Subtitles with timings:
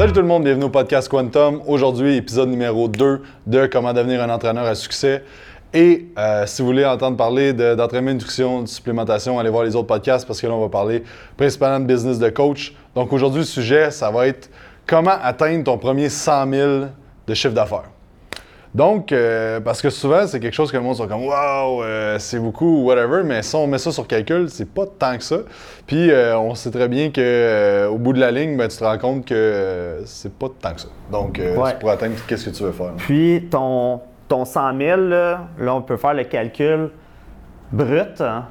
[0.00, 1.60] Salut tout le monde, bienvenue au podcast Quantum.
[1.66, 5.22] Aujourd'hui, épisode numéro 2 de Comment devenir un entraîneur à succès.
[5.74, 9.64] Et euh, si vous voulez entendre parler de- d'entraînement, de, nutrition, de supplémentation, allez voir
[9.64, 11.02] les autres podcasts parce que là, on va parler
[11.36, 12.74] principalement de business de coach.
[12.94, 14.48] Donc aujourd'hui, le sujet, ça va être
[14.86, 16.70] comment atteindre ton premier 100 000
[17.26, 17.90] de chiffre d'affaires.
[18.72, 21.82] Donc, euh, parce que souvent, c'est quelque chose que le monde sont comme Waouh,
[22.18, 25.38] c'est beaucoup, whatever, mais si on met ça sur calcul, c'est pas tant que ça.
[25.88, 28.76] Puis, euh, on sait très bien que euh, au bout de la ligne, ben, tu
[28.76, 30.88] te rends compte que c'est pas tant que ça.
[31.10, 31.70] Donc, euh, Ouais.
[31.70, 32.92] c'est pour atteindre qu'est-ce que tu veux faire?
[32.96, 36.90] Puis ton, ton 100 000, là, là, on peut faire le calcul
[37.72, 38.20] brut.
[38.20, 38.44] hein.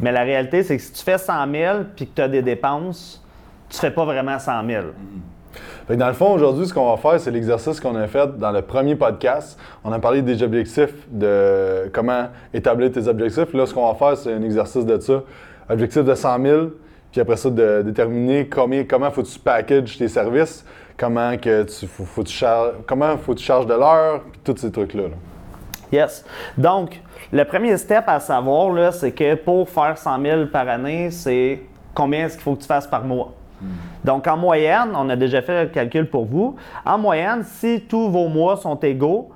[0.00, 2.40] Mais la réalité, c'est que si tu fais 100 000 puis que tu as des
[2.40, 3.22] dépenses,
[3.68, 4.82] tu fais pas vraiment 100 000.
[5.86, 8.50] Fait dans le fond, aujourd'hui, ce qu'on va faire, c'est l'exercice qu'on a fait dans
[8.50, 9.56] le premier podcast.
[9.84, 13.52] On a parlé des objectifs, de comment établir tes objectifs.
[13.54, 15.22] Là, ce qu'on va faire, c'est un exercice de ça.
[15.70, 16.60] Objectif de 100 000,
[17.12, 20.64] puis après ça, de déterminer combien, comment faut que tu packages tes services,
[20.96, 24.22] comment que tu, faut, faut que tu charges, comment faut que tu charges de l'heure,
[24.32, 25.04] puis tous ces trucs-là.
[25.04, 25.16] là.
[25.92, 26.24] Yes.
[26.58, 27.00] Donc,
[27.32, 31.60] le premier step à savoir, là, c'est que pour faire 100 000 par année, c'est
[31.94, 33.32] combien est-ce qu'il faut que tu fasses par mois?
[34.04, 36.56] Donc, en moyenne, on a déjà fait le calcul pour vous.
[36.84, 39.30] En moyenne, si tous vos mois sont égaux,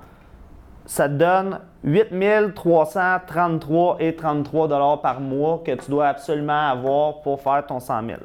[0.85, 7.21] ça te donne 8 333 et 33 dollars par mois que tu dois absolument avoir
[7.21, 8.17] pour faire ton 100 000.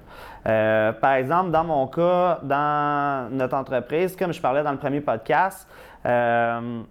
[0.47, 5.01] Euh, par exemple, dans mon cas, dans notre entreprise, comme je parlais dans le premier
[5.01, 5.69] podcast,
[6.05, 6.83] euh,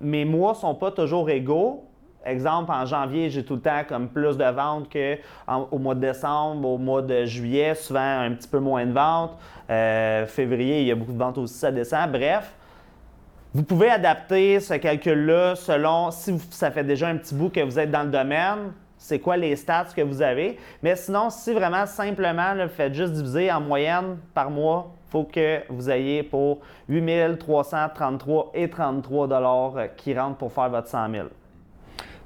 [0.00, 1.84] mes mois sont pas toujours égaux.
[2.24, 6.68] Exemple, en janvier, j'ai tout le temps comme plus de ventes qu'au mois de décembre,
[6.68, 9.38] au mois de juillet, souvent un petit peu moins de ventes.
[9.70, 12.12] Euh, février, il y a beaucoup de ventes aussi, ça descend.
[12.12, 12.52] Bref,
[13.54, 17.78] vous pouvez adapter ce calcul-là selon si ça fait déjà un petit bout que vous
[17.78, 20.58] êtes dans le domaine, c'est quoi les stats que vous avez.
[20.82, 25.24] Mais sinon, si vraiment simplement, vous faites juste diviser en moyenne par mois, il faut
[25.24, 26.58] que vous ayez pour
[26.88, 31.26] 8 333 et 33 dollars qui rentrent pour faire votre 100 000.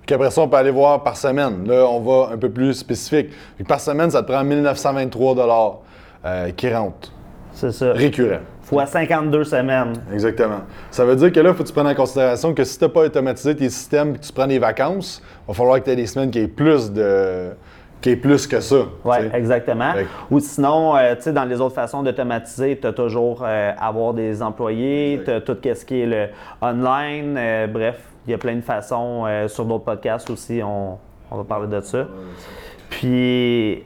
[0.07, 1.67] Puis après ça, on peut aller voir par semaine.
[1.67, 3.31] Là, on va un peu plus spécifique.
[3.57, 5.83] Puis par semaine, ça te prend 1923
[6.27, 7.13] euh, qui rentrent,
[7.53, 7.93] C'est ça.
[7.93, 8.41] récurrent.
[8.63, 9.93] Fois 52 semaines.
[10.13, 10.61] Exactement.
[10.91, 12.85] Ça veut dire que là, il faut que tu prennes en considération que si tu
[12.85, 15.85] n'as pas automatisé tes systèmes et que tu prends des vacances, il va falloir que
[15.85, 17.51] tu aies des semaines qui aient plus de.
[18.01, 18.87] qui aient plus que ça.
[19.05, 19.93] Oui, exactement.
[19.93, 23.73] Fait Ou sinon, euh, tu sais, dans les autres façons d'automatiser, tu as toujours euh,
[23.79, 26.29] avoir des employés, tu as tout ce qui est le
[26.63, 27.37] online.
[27.37, 29.25] euh, bref, il y a plein de façons.
[29.27, 30.99] euh, sur d'autres podcasts aussi, on,
[31.31, 32.07] va parler de ça.
[32.91, 33.85] Puis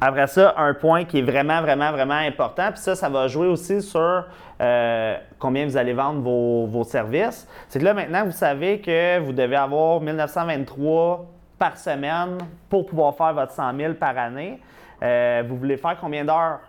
[0.00, 3.46] après ça, un point qui est vraiment, vraiment, vraiment important, puis ça, ça va jouer
[3.46, 4.24] aussi sur
[4.60, 7.48] euh, combien vous allez vendre vos, vos services.
[7.68, 11.26] C'est que là, maintenant, vous savez que vous devez avoir 1923
[11.58, 14.60] par semaine pour pouvoir faire votre 100 000 par année.
[15.02, 16.60] Euh, vous voulez faire combien d'heures?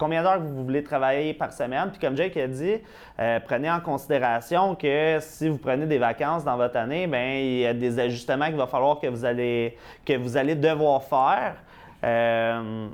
[0.00, 1.90] Combien d'heures vous voulez travailler par semaine?
[1.90, 2.78] Puis comme Jake a dit,
[3.18, 7.58] euh, prenez en considération que si vous prenez des vacances dans votre année, ben il
[7.58, 11.56] y a des ajustements qu'il va falloir que vous allez, que vous allez devoir faire.
[12.02, 12.88] Euh,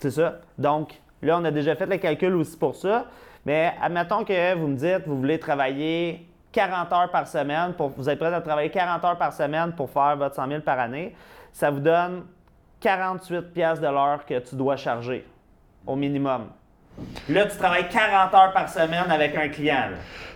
[0.00, 0.40] c'est ça.
[0.58, 3.04] Donc, là, on a déjà fait le calcul aussi pour ça.
[3.46, 8.10] Mais admettons que vous me dites, vous voulez travailler 40 heures par semaine, pour, vous
[8.10, 11.14] êtes prêt à travailler 40 heures par semaine pour faire votre 100 000 par année.
[11.52, 12.24] Ça vous donne
[12.80, 15.24] 48 pièces de l'heure que tu dois charger
[15.86, 16.42] au minimum.
[17.28, 19.76] Là, tu travailles 40 heures par semaine avec un client.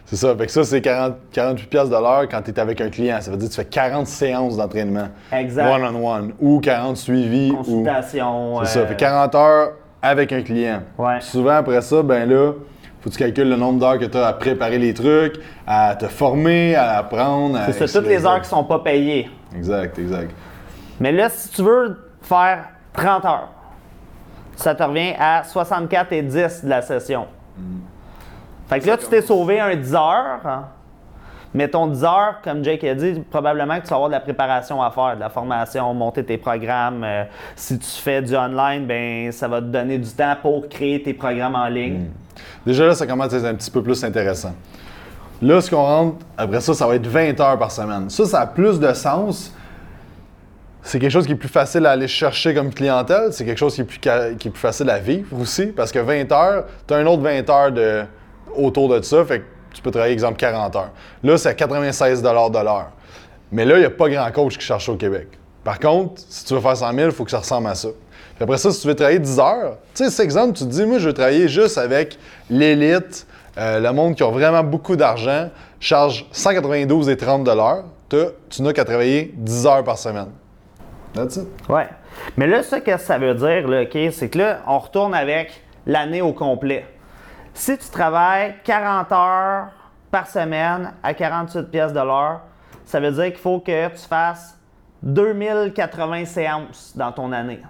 [0.06, 0.34] C'est ça.
[0.36, 3.18] Fait que ça, c'est 40 48 pièces de l'heure quand tu es avec un client.
[3.20, 5.08] Ça veut dire que tu fais 40 séances d'entraînement.
[5.32, 5.68] Exact.
[5.68, 6.32] One-on-one.
[6.40, 7.50] Ou 40 suivis.
[7.50, 8.60] ou- Consultation.
[8.64, 8.78] C'est ça.
[8.80, 10.82] euh, Fait 40 heures avec un client.
[10.96, 11.18] Ouais.
[11.18, 12.52] Puis souvent, après ça, ben là,
[13.00, 15.94] faut que tu calcules le nombre d'heures que tu as à préparer les trucs, à
[15.96, 17.58] te former, à apprendre.
[17.66, 19.28] C'est ça, toutes les heures qui sont pas payées.
[19.54, 20.30] Exact, exact.
[21.00, 23.48] Mais là, si tu veux faire 30 heures,
[24.56, 27.26] ça te revient à 64 et 10 de la session.
[28.68, 30.40] Fait que là, tu t'es sauvé un 10 heures.
[30.44, 30.64] hein.
[31.54, 34.20] Mais ton 10 heures, comme Jake a dit, probablement que tu vas avoir de la
[34.20, 37.02] préparation à faire, de la formation, monter tes programmes.
[37.04, 37.24] Euh,
[37.54, 41.14] si tu fais du online, ben ça va te donner du temps pour créer tes
[41.14, 42.06] programmes en ligne.
[42.66, 44.52] Déjà là, ça commence à être un petit peu plus intéressant.
[45.40, 48.10] Là, ce qu'on rentre, après ça, ça va être 20 heures par semaine.
[48.10, 49.52] Ça, ça a plus de sens.
[50.86, 53.32] C'est quelque chose qui est plus facile à aller chercher comme clientèle.
[53.32, 55.66] C'est quelque chose qui est, plus qui est plus facile à vivre aussi.
[55.66, 58.06] Parce que 20 heures, tu as un autre 20 heures
[58.54, 59.24] autour de ça.
[59.24, 59.44] Fait que
[59.74, 60.90] tu peux travailler, exemple, 40 heures.
[61.24, 62.90] Là, c'est à 96 de l'heure.
[63.50, 65.26] Mais là, il n'y a pas grand coach qui cherche au Québec.
[65.64, 67.88] Par contre, si tu veux faire 100 000, il faut que ça ressemble à ça.
[68.36, 70.68] Puis après ça, si tu veux travailler 10 heures, tu sais, cet exemple, tu te
[70.70, 72.16] dis, moi, je veux travailler juste avec
[72.48, 73.26] l'élite,
[73.58, 75.48] euh, le monde qui a vraiment beaucoup d'argent,
[75.80, 77.84] charge 192 et 30 de l'heure.
[78.08, 80.28] T'as- Tu n'as qu'à travailler 10 heures par semaine.
[81.68, 81.88] Ouais.
[82.36, 84.12] Mais là, qu'est-ce que ça veut dire, OK?
[84.12, 86.86] C'est que là, on retourne avec l'année au complet.
[87.54, 89.68] Si tu travailles 40 heures
[90.10, 92.40] par semaine à 48 pièces de l'heure,
[92.84, 94.58] ça veut dire qu'il faut que tu fasses
[95.02, 97.60] 2080 séances dans ton année.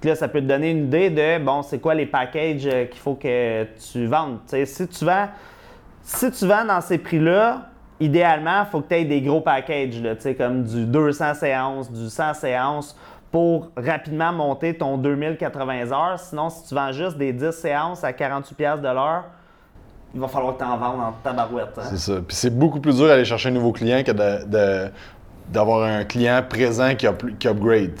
[0.00, 2.84] Puis là, ça peut te donner une idée de, bon, c'est quoi les packages euh,
[2.86, 4.38] qu'il faut que tu vendes.
[4.46, 5.28] si tu vends,
[6.02, 7.70] si tu vends dans ces prix-là,
[8.00, 12.08] idéalement, il faut que tu aies des gros packages, là, comme du 200 séances, du
[12.08, 12.96] 100 séances
[13.30, 16.18] pour rapidement monter ton 2080 heures.
[16.18, 19.24] Sinon, si tu vends juste des 10 séances à 48 de l'heure,
[20.14, 21.76] il va falloir que tu en vendes en tabarouette.
[21.76, 21.82] Hein.
[21.90, 22.14] C'est ça.
[22.26, 24.12] Puis c'est beaucoup plus dur d'aller chercher un nouveau client que
[25.48, 27.06] d'avoir un client présent qui,
[27.38, 27.92] qui upgrade.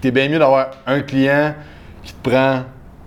[0.00, 1.54] Tu bien mieux d'avoir un client
[2.02, 2.62] qui te prend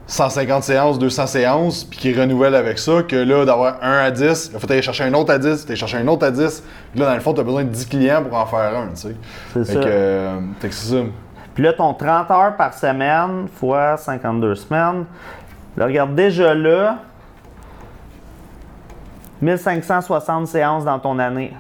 [0.08, 4.52] 150 séances, 200 séances, puis qui renouvelle avec ça, que là, d'avoir un à 10,
[4.54, 6.64] il faut aller chercher un autre à 10, aller chercher un autre à 10.
[6.92, 8.90] Puis là, dans le fond, tu as besoin de 10 clients pour en faire un,
[8.90, 9.16] tu sais.
[9.54, 9.80] C'est ça.
[9.80, 10.98] Euh, c'est ça.
[11.56, 15.06] Puis là, ton 30 heures par semaine fois 52 semaines,
[15.76, 16.98] là, regarde déjà là,
[19.42, 21.54] 1560 séances dans ton année.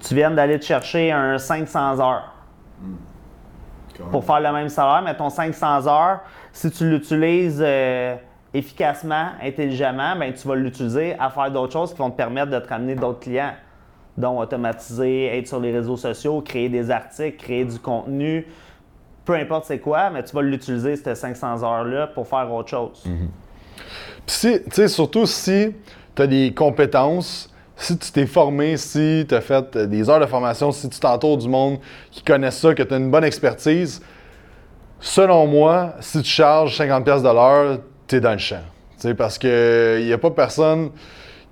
[0.00, 2.32] Tu viens d'aller te chercher un 500 heures.
[4.12, 6.20] Pour faire le même salaire, mais ton 500 heures,
[6.52, 8.16] si tu l'utilises euh,
[8.54, 12.58] efficacement, intelligemment, ben, tu vas l'utiliser à faire d'autres choses qui vont te permettre de
[12.58, 13.52] te ramener d'autres clients,
[14.16, 18.46] dont automatiser, être sur les réseaux sociaux, créer des articles, créer du contenu,
[19.24, 23.04] peu importe c'est quoi, mais tu vas l'utiliser, ces 500 heures-là, pour faire autre chose.
[23.04, 23.28] Mhm.
[24.26, 25.74] Puis, tu sais, surtout si
[26.14, 30.26] tu as des compétences, si tu t'es formé, si tu as fait des heures de
[30.26, 31.78] formation, si tu t'entoures du monde
[32.10, 34.02] qui connaît ça, que tu as une bonne expertise,
[35.00, 38.62] selon moi, si tu charges 50$ de l'heure, tu es dans le champ.
[39.16, 40.90] parce qu'il n'y a pas personne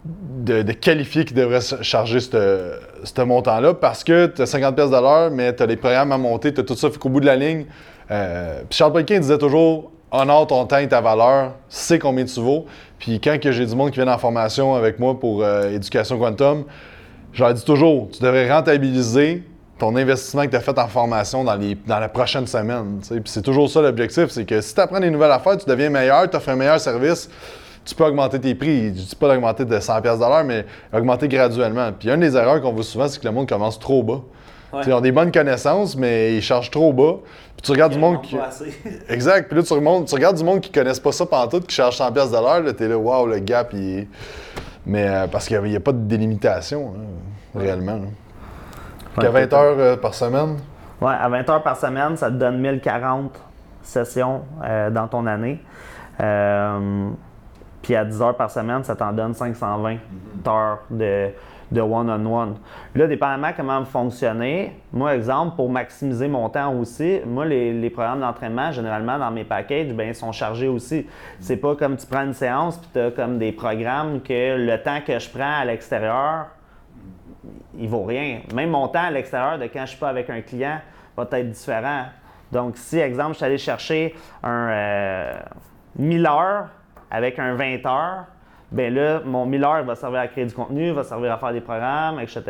[0.05, 5.31] de, qualifié qui devrait charger ce montant-là parce que tu as 50 pièces de l'heure,
[5.31, 7.27] mais tu as des programmes à monter, tu as tout ça, fait qu'au bout de
[7.27, 7.67] la ligne.
[8.11, 12.41] Euh, puis Charles Pelquin disait toujours honore ton temps et ta valeur, sais combien tu
[12.41, 12.67] vaux.
[12.99, 16.65] Puis quand j'ai du monde qui vient en formation avec moi pour euh, éducation quantum,
[17.33, 19.43] je leur dis toujours tu devrais rentabiliser
[19.79, 23.01] ton investissement que tu as fait en formation dans, les, dans la prochaine semaine.
[23.01, 25.91] Puis c'est toujours ça l'objectif c'est que si tu apprends des nouvelles affaires, tu deviens
[25.91, 27.29] meilleur, tu offres un meilleur service
[27.87, 28.89] tu peux augmenter tes prix.
[28.89, 31.93] Je dis pas d'augmenter de 100 pièces mais augmenter graduellement.
[31.93, 34.23] Puis une des erreurs qu'on voit souvent, c'est que le monde commence trop bas.
[34.87, 37.21] Ils ont des bonnes connaissances, mais ils chargent trop bas.
[37.57, 38.37] Puis tu regardes du monde qui.
[39.09, 39.49] exact.
[39.49, 41.75] Puis là, tu, remontes, tu regardes du monde qui ne connaissent pas ça tout, qui
[41.75, 44.09] charge 100 pièces de Tu es là, waouh, le gap, il est...
[44.85, 48.01] Mais euh, parce qu'il n'y a, pas de délimitation, hein, réellement.
[49.17, 50.57] À 20 heures euh, par semaine?
[51.01, 53.39] Oui, à 20 heures par semaine, ça te donne 1040
[53.83, 55.61] sessions euh, dans ton année.
[57.87, 59.99] Puis à 10 heures par semaine, ça t'en donne 520 mhm.
[60.49, 61.31] heures de,
[61.71, 62.57] de one-on-one.
[62.95, 68.21] Là, dépendamment comment vous fonctionnez, moi, exemple, pour maximiser mon temps aussi, moi, les, programmes
[68.21, 71.07] d'entraînement, généralement, dans mes packages, bien, sont chargés aussi.
[71.41, 74.83] C'est pas comme tu prends une séance puis tu as comme des programmes que le
[74.83, 76.47] temps que je prends à l'extérieur,
[77.79, 78.41] il vaut rien.
[78.55, 80.81] Même mon temps à l'extérieur de quand je suis pas avec un client
[81.17, 82.05] va être différent.
[82.53, 85.33] Donc, si, exemple, je suis allé chercher un euh,
[85.99, 86.69] 1000 heures,
[87.11, 88.25] avec un 20 heures,
[88.71, 91.53] ben là, mon 1000 heures va servir à créer du contenu, va servir à faire
[91.53, 92.43] des programmes, etc.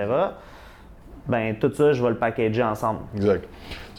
[1.27, 3.01] Ben tout ça, je vais le packager ensemble.
[3.15, 3.45] Exact.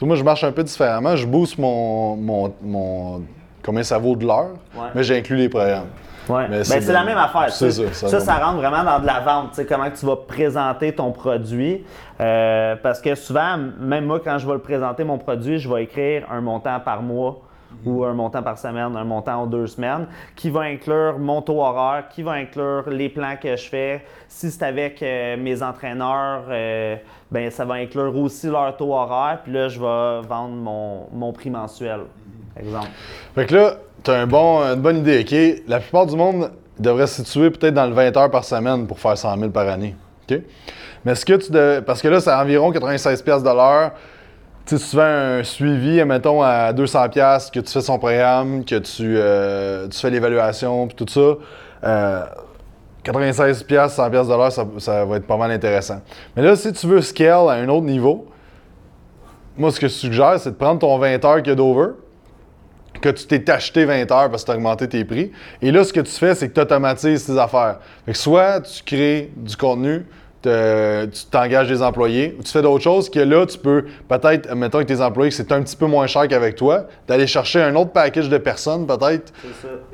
[0.02, 1.14] moi, je marche un peu différemment.
[1.14, 3.22] Je booste mon, mon,
[3.62, 4.54] combien ça vaut de l'heure,
[4.94, 5.88] mais j'inclus les programmes.
[6.28, 6.48] Ouais.
[6.48, 7.50] Ben, c'est la même affaire.
[7.50, 9.60] Ça ça, ça, rentre vraiment dans de la vente.
[9.68, 11.84] Comment tu vas présenter ton produit.
[12.20, 15.84] Euh, parce que souvent, même moi, quand je vais le présenter, mon produit, je vais
[15.84, 17.40] écrire un montant par mois
[17.84, 21.60] ou un montant par semaine, un montant en deux semaines, qui va inclure mon taux
[21.60, 24.04] horaire, qui va inclure les plans que je fais.
[24.26, 26.96] Si c'est avec euh, mes entraîneurs, euh,
[27.30, 30.54] ben ça va inclure aussi leur taux horaire, puis là, je vais vendre
[31.12, 32.00] mon, prix mensuel,
[32.58, 32.88] exemple.
[33.34, 33.74] Fait que là,
[34.26, 35.62] bon, une bonne idée, OK?
[35.68, 38.98] La plupart du monde devrait se situer peut-être dans le 20 heures par semaine pour
[38.98, 39.96] faire 100 000 par année,
[40.28, 40.38] OK?
[41.04, 41.52] Mais est-ce que tu...
[41.52, 41.82] De...
[41.84, 43.92] Parce que là, c'est environ 96 de l'heure
[44.68, 49.16] si tu fais un suivi, mettons, à 200$, que tu fais son programme, que tu,
[49.16, 51.38] euh, fais l'évaluation, puis tout ça,
[51.84, 52.22] euh,
[53.02, 56.02] 96$, 100$, ça, ça va être pas mal intéressant.
[56.36, 58.26] Mais là, si tu veux scale à un autre niveau,
[59.56, 61.92] moi, ce que je suggère, c'est de prendre ton 20 heures a d'over,
[63.00, 65.32] que tu t'es acheté 20 heures parce que tu as augmenté tes prix.
[65.62, 67.78] Et là, ce que tu fais, c'est que tu automatises tes affaires.
[68.06, 70.04] Fait que soit tu crées du contenu,
[70.42, 74.78] tu t'engages des employés, ou tu fais d'autres choses que là, tu peux peut-être, mettons
[74.78, 77.90] avec tes employés, c'est un petit peu moins cher qu'avec toi, d'aller chercher un autre
[77.90, 79.32] package de personnes peut-être.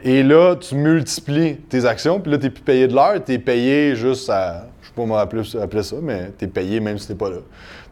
[0.02, 3.32] Et là, tu multiplies tes actions, puis là, tu n'es plus payé de l'heure, tu
[3.32, 6.98] es payé juste à, je sais pas comment appeler, ça, mais tu es payé même
[6.98, 7.38] si tu pas là.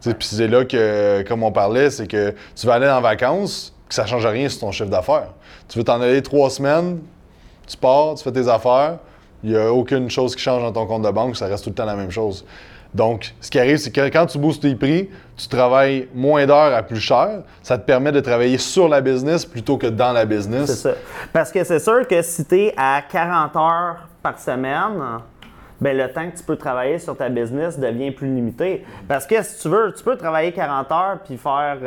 [0.01, 4.03] Puis c'est là que, comme on parlait, c'est que tu vas aller en vacances, ça
[4.03, 5.29] ne change rien sur ton chiffre d'affaires.
[5.67, 6.99] Tu veux t'en aller trois semaines,
[7.67, 8.97] tu pars, tu fais tes affaires,
[9.43, 11.69] il n'y a aucune chose qui change dans ton compte de banque, ça reste tout
[11.69, 12.45] le temps la même chose.
[12.93, 16.75] Donc, ce qui arrive, c'est que quand tu boostes tes prix, tu travailles moins d'heures
[16.75, 17.41] à plus cher.
[17.63, 20.67] Ça te permet de travailler sur la business plutôt que dans la business.
[20.67, 20.95] C'est ça.
[21.31, 25.19] Parce que c'est sûr que si tu es à 40 heures par semaine,
[25.83, 28.85] ben le temps que tu peux travailler sur ta business devient plus limité.
[29.07, 31.77] Parce que si tu veux, tu peux travailler 40 heures puis faire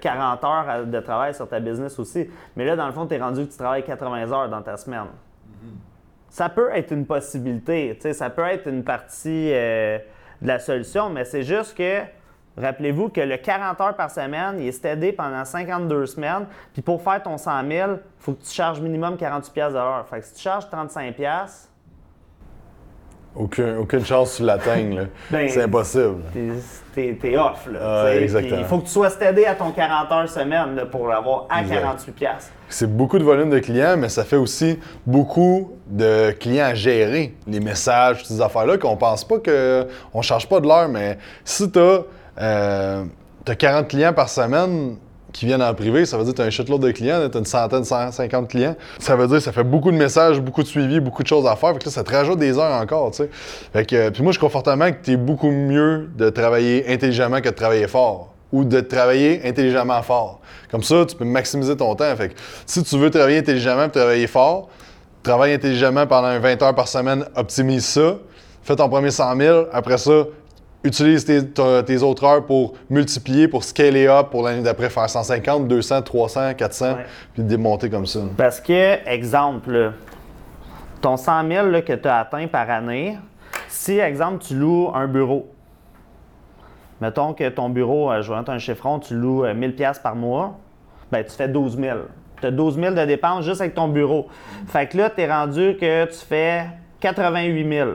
[0.00, 2.28] 40 euh, heures de travail sur ta business aussi.
[2.56, 4.76] Mais là, dans le fond, tu es rendu que tu travailles 80 heures dans ta
[4.76, 5.06] semaine.
[6.28, 7.98] Ça peut être une possibilité.
[8.12, 9.50] Ça peut être une partie.
[9.52, 9.98] Euh,
[10.42, 12.02] de la solution, mais c'est juste que,
[12.56, 16.46] rappelez-vous que le 40 heures par semaine, il est stédé pendant 52 semaines.
[16.72, 20.06] Puis pour faire ton 100 000, il faut que tu charges minimum 48 de l'heure.
[20.08, 21.16] Fait que si tu charges 35
[23.38, 25.08] aucune, aucune chance que tu l'atteignes.
[25.30, 26.22] Ben, c'est impossible.
[26.94, 27.68] T'es off.
[27.70, 31.62] Là, il faut que tu sois stédé à ton 40 heures semaine pour l'avoir à
[31.62, 32.26] 48
[32.68, 37.34] C'est beaucoup de volume de clients, mais ça fait aussi beaucoup de clients à gérer.
[37.46, 41.18] Les messages, toutes ces affaires-là, qu'on pense pas qu'on ne charge pas de l'heure, mais
[41.44, 42.02] si tu as,
[42.40, 43.04] euh,
[43.46, 44.96] as 40 clients par semaine,
[45.36, 47.36] qui viennent en privé, ça veut dire que tu as un shitload de clients, tu
[47.36, 48.74] as une centaine, 150 clients.
[48.98, 51.46] Ça veut dire que ça fait beaucoup de messages, beaucoup de suivi, beaucoup de choses
[51.46, 51.74] à faire.
[51.74, 53.12] Fait que ça te rajoute des heures encore.
[53.72, 57.42] Fait que, puis moi, je crois fortement que tu es beaucoup mieux de travailler intelligemment
[57.42, 60.40] que de travailler fort ou de travailler intelligemment fort.
[60.70, 62.16] Comme ça, tu peux maximiser ton temps.
[62.16, 64.70] Fait que si tu veux travailler intelligemment et travailler fort,
[65.22, 68.16] travaille intelligemment pendant 20 heures par semaine, optimise ça,
[68.62, 70.24] fais ton premier 100 000, après ça,
[70.84, 76.02] utilise tes, autres heures pour multiplier, pour scaler up, pour l'année d'après faire 150, 200,
[76.02, 76.96] 300, 400,
[77.34, 78.20] puis démonter comme ça.
[78.36, 79.92] Parce que, exemple,
[81.00, 83.18] ton 100 000 que tu as atteint par année,
[83.68, 85.50] si, exemple, tu loues un bureau,
[87.00, 90.14] mettons que ton bureau, euh, je vais un chiffron, tu loues 1000 euh, pièces par
[90.14, 90.58] mois,
[91.10, 91.98] ben tu fais 12 000.
[92.40, 94.28] Tu as 12 000 de dépenses juste avec ton bureau.
[94.66, 96.66] Fait que là, tu es rendu que tu fais
[97.00, 97.90] 88 000.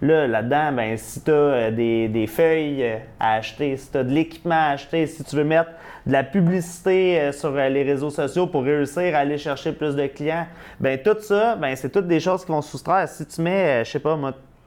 [0.00, 4.04] Là, là-dedans, ben, si tu as euh, des, feuilles euh, à acheter, si tu as
[4.04, 5.70] de l'équipement à acheter, si tu veux mettre
[6.06, 10.06] de la publicité euh, sur les réseaux sociaux pour réussir à aller chercher plus de
[10.06, 10.46] clients,
[10.78, 13.08] ben tout ça, ben, c'est toutes des choses qui vont soustraire.
[13.08, 14.16] Si tu mets, je sais pas,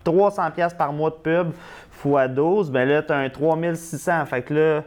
[0.04, 1.52] 300 pièces par mois de pub
[2.04, 4.26] x 12, ben là, tu as un 3600.
[4.26, 4.84] Fait que là,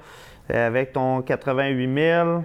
[0.66, 2.42] avec ton 88 000,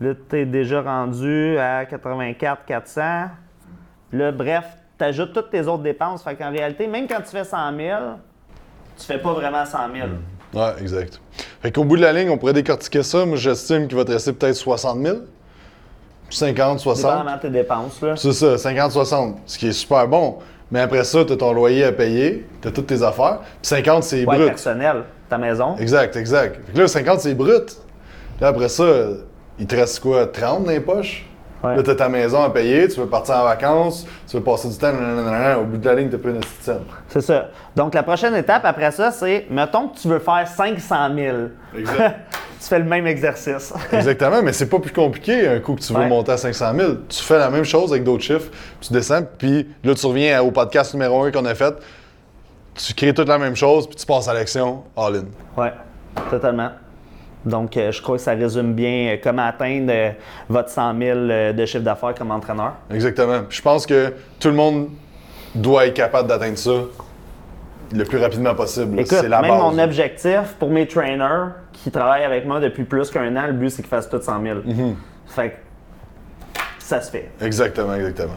[0.00, 3.02] là, tu es déjà rendu à 84 400.
[4.12, 4.64] Là, bref,
[4.98, 6.22] tu ajoutes toutes tes autres dépenses.
[6.22, 7.98] Fait qu'en réalité, même quand tu fais 100 000,
[8.98, 10.08] tu fais pas vraiment 100 000.
[10.54, 11.20] Oui, exact.
[11.60, 13.24] Fait qu'au bout de la ligne, on pourrait décortiquer ça.
[13.24, 15.16] Moi, j'estime qu'il va te rester peut-être 60 000.
[16.30, 17.10] 50, 60.
[17.10, 18.16] Dépendamment tes dépenses, là.
[18.16, 19.38] C'est ça, 50, 60.
[19.46, 20.38] Ce qui est super bon.
[20.70, 23.40] Mais après ça, tu as ton loyer à payer, tu as toutes tes affaires.
[23.40, 24.48] Puis 50, c'est ouais, brut.
[24.48, 25.76] personnel, ta maison.
[25.78, 26.56] Exact, exact.
[26.66, 27.78] Fait que là, 50, c'est brut.
[28.36, 28.84] Puis après ça,
[29.58, 31.24] il te reste quoi, 30 dans les poches?
[31.62, 34.68] Là, tu as ta maison à payer, tu veux partir en vacances, tu veux passer
[34.68, 34.92] du temps,
[35.60, 36.40] au bout de la ligne, tu plus une
[37.08, 37.48] C'est ça.
[37.74, 41.36] Donc, la prochaine étape après ça, c'est mettons que tu veux faire 500 000.
[41.76, 42.16] Exact.
[42.60, 43.72] tu fais le même exercice.
[43.92, 46.92] Exactement, mais c'est pas plus compliqué un coup que tu veux monter à 500 000.
[47.08, 48.50] Tu fais la même chose avec d'autres chiffres,
[48.80, 51.74] tu descends, puis là, tu reviens au podcast numéro 1 qu'on a fait,
[52.74, 55.24] tu crées toute la même chose, puis tu passes à l'action all-in.
[55.60, 55.72] Ouais,
[56.30, 56.70] totalement.
[57.44, 60.10] Donc, euh, je crois que ça résume bien euh, comment atteindre euh,
[60.48, 61.18] votre 100 000
[61.52, 62.74] de chiffre d'affaires comme entraîneur.
[62.92, 63.42] Exactement.
[63.48, 64.88] je pense que tout le monde
[65.54, 66.72] doit être capable d'atteindre ça
[67.94, 69.00] le plus rapidement possible.
[69.00, 73.34] Écoute, la même mon objectif pour mes trainers qui travaillent avec moi depuis plus qu'un
[73.36, 74.58] an, le but c'est qu'ils fassent tout 100 000.
[74.58, 74.94] Mm-hmm.
[75.28, 75.54] Fait que
[76.78, 77.30] ça se fait.
[77.40, 78.36] Exactement, exactement.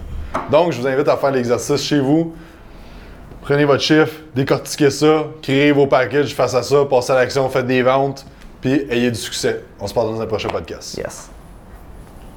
[0.50, 2.34] Donc, je vous invite à faire l'exercice chez vous.
[3.42, 7.66] Prenez votre chiffre, décortiquez ça, créez vos packages face à ça, passez à l'action, faites
[7.66, 8.26] des ventes.
[8.62, 9.64] Puis ayez du succès.
[9.80, 10.96] On se parle dans un prochain podcast.
[10.98, 11.32] Yes.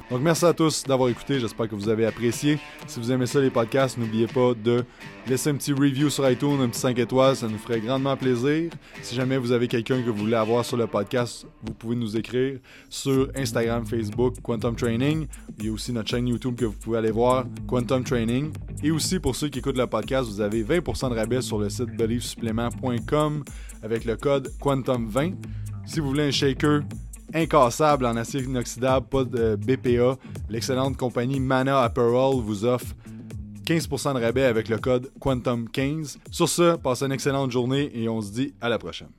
[0.09, 1.39] Donc, merci à tous d'avoir écouté.
[1.39, 2.59] J'espère que vous avez apprécié.
[2.85, 4.85] Si vous aimez ça, les podcasts, n'oubliez pas de
[5.27, 7.35] laisser un petit review sur iTunes, un petit 5 étoiles.
[7.35, 8.69] Ça nous ferait grandement plaisir.
[9.01, 12.15] Si jamais vous avez quelqu'un que vous voulez avoir sur le podcast, vous pouvez nous
[12.15, 15.25] écrire sur Instagram, Facebook, Quantum Training.
[15.57, 18.51] Il y a aussi notre chaîne YouTube que vous pouvez aller voir, Quantum Training.
[18.83, 21.69] Et aussi, pour ceux qui écoutent le podcast, vous avez 20% de rabais sur le
[21.69, 23.43] site beliefsupplement.com
[23.81, 25.33] avec le code Quantum20.
[25.85, 26.81] Si vous voulez un shaker
[27.33, 30.17] incassable en acier inoxydable, pas de BPA,
[30.49, 32.95] l'excellente compagnie Mana Apparel vous offre
[33.65, 36.17] 15% de rabais avec le code Quantum15.
[36.31, 39.09] Sur ce, passez une excellente journée et on se dit à la prochaine.